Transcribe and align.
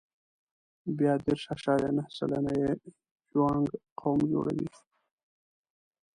بیا 0.97 1.13
دېرش 1.23 1.43
اعشاریه 1.51 1.91
نهه 1.97 2.11
سلنه 2.17 2.51
یې 2.61 2.71
جوانګ 3.31 3.67
قوم 3.99 4.19
جوړوي. 4.31 4.69